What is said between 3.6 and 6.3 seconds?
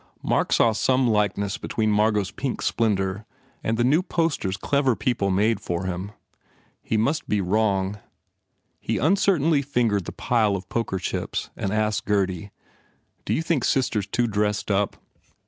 and the new posters clever people made for him.